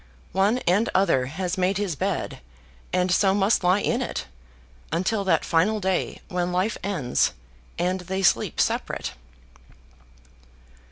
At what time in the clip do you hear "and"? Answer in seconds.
0.65-0.89, 2.91-3.11, 7.77-7.99